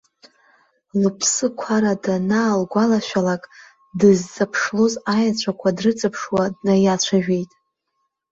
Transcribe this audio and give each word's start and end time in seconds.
Лыԥсықәара 1.01 1.93
данаалгәалашәалак, 2.03 3.43
дызҵаԥшлоз 3.99 4.93
аеҵәақәа 5.15 5.69
дрыҵаԥшуа 5.77 6.43
днаиацәажәеит. 6.55 7.51